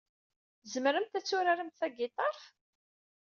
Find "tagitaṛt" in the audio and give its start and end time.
1.79-2.41